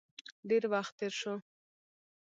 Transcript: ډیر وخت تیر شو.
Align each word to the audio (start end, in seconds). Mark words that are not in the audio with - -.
ډیر 0.49 0.63
وخت 0.73 0.93
تیر 0.99 1.13
شو. 1.21 1.33